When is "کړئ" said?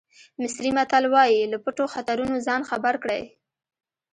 3.03-3.23